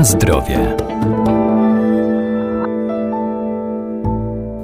[0.00, 0.76] Na zdrowie.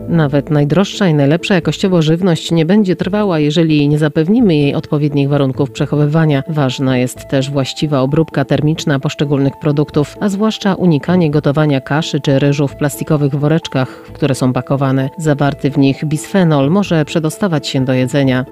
[0.09, 5.70] Nawet najdroższa i najlepsza jakościowo żywność nie będzie trwała, jeżeli nie zapewnimy jej odpowiednich warunków
[5.70, 6.43] przechowywania.
[6.48, 12.68] Ważna jest też właściwa obróbka termiczna poszczególnych produktów, a zwłaszcza unikanie gotowania kaszy czy ryżu
[12.68, 15.11] w plastikowych woreczkach, w które są pakowane.
[15.18, 18.45] Zawarty w nich bisfenol może przedostawać się do jedzenia.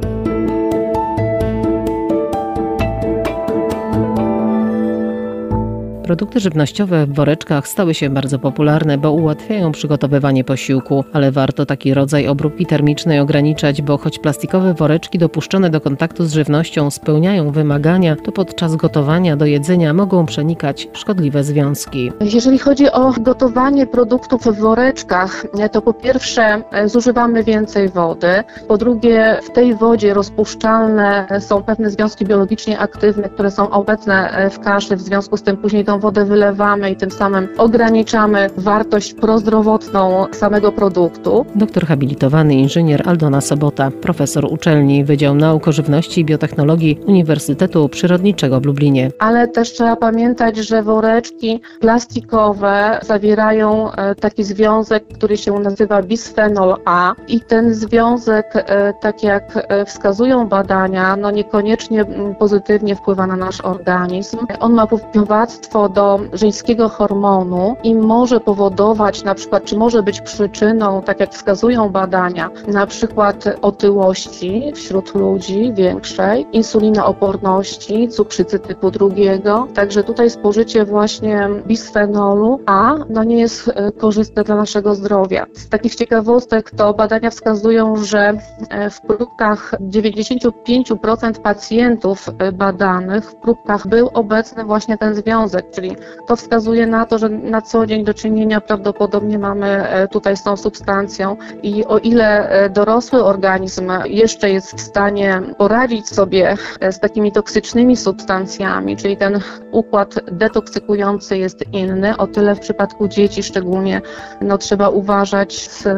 [6.14, 11.94] Produkty żywnościowe w woreczkach stały się bardzo popularne, bo ułatwiają przygotowywanie posiłku, ale warto taki
[11.94, 18.16] rodzaj obróbki termicznej ograniczać, bo choć plastikowe woreczki dopuszczone do kontaktu z żywnością spełniają wymagania,
[18.16, 22.12] to podczas gotowania do jedzenia mogą przenikać szkodliwe związki.
[22.20, 28.78] Jeżeli chodzi o gotowanie produktów w woreczkach, to po pierwsze e, zużywamy więcej wody, po
[28.78, 34.60] drugie w tej wodzie rozpuszczalne są pewne związki biologicznie aktywne, które są obecne e, w
[34.60, 40.26] kaszy, w związku z tym później tą wodę wylewamy i tym samym ograniczamy wartość prozdrowotną
[40.32, 41.46] samego produktu.
[41.54, 48.60] Doktor habilitowany inżynier Aldona Sobota, profesor uczelni Wydział Nauk o Żywności i Biotechnologii Uniwersytetu Przyrodniczego
[48.60, 49.10] w Lublinie.
[49.18, 56.76] Ale też trzeba pamiętać, że woreczki plastikowe zawierają e, taki związek, który się nazywa bisfenol
[56.84, 62.04] A i ten związek, e, tak jak e, wskazują badania, no niekoniecznie
[62.38, 64.38] pozytywnie wpływa na nasz organizm.
[64.60, 71.02] On ma powiniowactwo do żeńskiego hormonu i może powodować na przykład, czy może być przyczyną,
[71.02, 79.68] tak jak wskazują badania, na przykład otyłości wśród ludzi większej, insulinooporności, cukrzycy typu drugiego.
[79.74, 85.46] Także tutaj spożycie właśnie bisfenolu A no nie jest e, korzystne dla naszego zdrowia.
[85.52, 88.38] Z takich ciekawostek to badania wskazują, że
[88.70, 95.83] e, w próbkach 95% pacjentów e, badanych w próbkach był obecny właśnie ten związek, czyli
[96.26, 100.42] to wskazuje na to, że na co dzień do czynienia prawdopodobnie mamy e, tutaj z
[100.42, 106.92] tą substancją i o ile e, dorosły organizm jeszcze jest w stanie poradzić sobie e,
[106.92, 109.40] z takimi toksycznymi substancjami, czyli ten
[109.72, 114.00] układ detoksykujący jest inny, o tyle w przypadku dzieci szczególnie
[114.40, 115.88] no, trzeba uważać z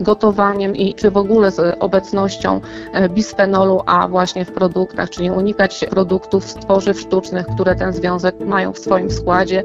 [0.00, 2.60] gotowaniem i czy w ogóle z obecnością
[3.10, 8.72] bisfenolu A właśnie w produktach, czyli unikać produktów z tworzyw sztucznych, które ten związek mają
[8.72, 9.64] w swoim składzie składzie.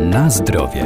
[0.00, 0.84] Na zdrowie.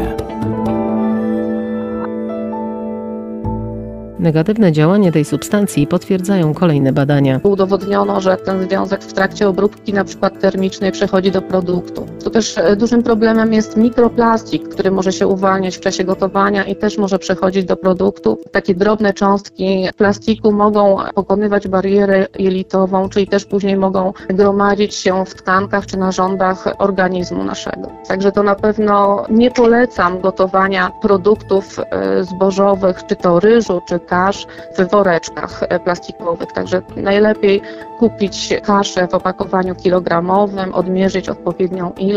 [4.19, 7.41] Negatywne działanie tej substancji potwierdzają kolejne badania.
[7.43, 12.07] Udowodniono, że ten związek w trakcie obróbki na przykład termicznej przechodzi do produktu.
[12.25, 16.77] Tu też e, dużym problemem jest mikroplastik, który może się uwalniać w czasie gotowania i
[16.77, 18.39] też może przechodzić do produktu.
[18.53, 25.35] Takie drobne cząstki plastiku mogą pokonywać barierę jelitową, czyli też później mogą gromadzić się w
[25.35, 27.91] tkankach czy narządach organizmu naszego.
[28.09, 34.47] Także to na pewno nie polecam gotowania produktów e, zbożowych, czy to ryżu, czy kasz
[34.79, 36.53] w woreczkach e, plastikowych.
[36.53, 37.63] Także najlepiej
[37.99, 42.08] kupić kaszę w opakowaniu kilogramowym, odmierzyć odpowiednią ilość,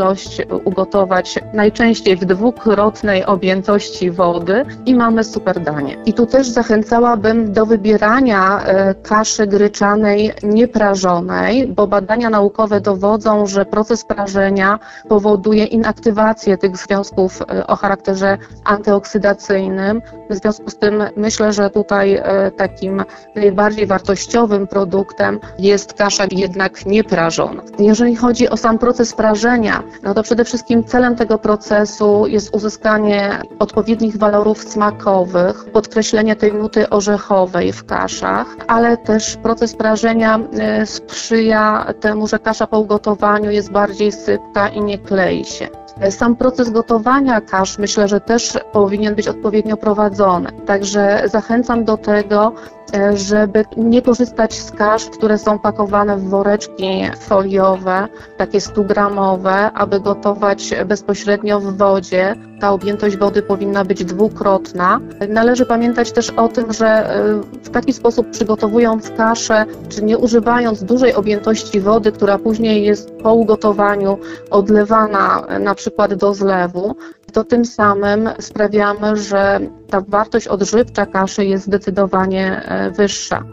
[0.64, 5.98] ugotować najczęściej w dwukrotnej objętości wody i mamy super danie.
[6.06, 13.66] I tu też zachęcałabym do wybierania e, kaszy gryczanej nieprażonej, bo badania naukowe dowodzą, że
[13.66, 14.80] proces prażenia
[15.10, 20.02] powoduje inaktywację tych związków e, o charakterze antyoksydacyjnym.
[20.30, 23.04] W związku z tym myślę, że tutaj e, takim
[23.36, 27.64] najbardziej wartościowym produktem jest kasza jednak nieprażona.
[27.80, 33.42] Jeżeli chodzi o sam proces prażenia, no to przede wszystkim celem tego procesu jest uzyskanie
[33.60, 41.94] odpowiednich walorów smakowych, podkreślenie tej nuty orzechowej w kaszach, ale też proces prażenia e, sprzyja
[42.00, 45.81] temu, że kasza po ugotowaniu jest bardziej sypka i nie klei się.
[46.10, 50.52] Sam proces gotowania kasz myślę, że też powinien być odpowiednio prowadzony.
[50.66, 52.54] Także zachęcam do tego,
[52.94, 58.08] E, żeby nie korzystać z kasz, które są pakowane w woreczki foliowe,
[58.38, 62.36] takie 100-gramowe, aby gotować bezpośrednio w wodzie.
[62.60, 65.00] Ta objętość wody powinna być dwukrotna.
[65.30, 70.84] Należy pamiętać też o tym, że e, w taki sposób przygotowując kaszę, czy nie używając
[70.84, 74.18] dużej objętości wody, która później jest po ugotowaniu
[74.50, 76.96] odlewana e, na przykład do zlewu,
[77.34, 83.44] to tym samym sprawiamy, że ta wartość odżywcza kaszy jest zdecydowanie e, wyższa.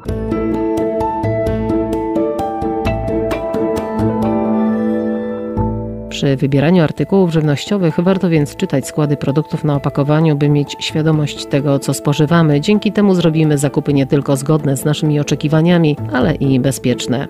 [6.09, 11.79] Przy wybieraniu artykułów żywnościowych warto więc czytać składy produktów na opakowaniu, by mieć świadomość tego,
[11.79, 12.61] co spożywamy.
[12.61, 17.29] Dzięki temu zrobimy zakupy nie tylko zgodne z naszymi oczekiwaniami, ale i bezpieczne.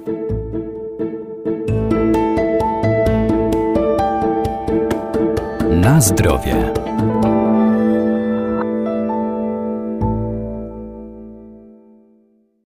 [5.88, 6.77] Na zdrowie.